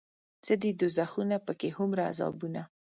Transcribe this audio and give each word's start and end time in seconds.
څه 0.45 0.53
دي 0.61 0.71
دوزخونه 0.81 1.35
پکې 1.45 1.69
هومره 1.77 2.01
عذابونه 2.09 2.61